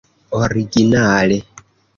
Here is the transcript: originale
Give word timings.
originale 0.41 1.43